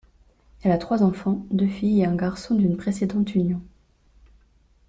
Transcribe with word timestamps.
Elle 0.63 0.71
a 0.71 0.79
trois 0.79 1.03
enfants, 1.03 1.45
deux 1.51 1.67
filles 1.67 2.01
et 2.01 2.05
un 2.07 2.15
garçon 2.15 2.55
d'une 2.55 2.75
précédente 2.75 3.35
union. 3.35 3.61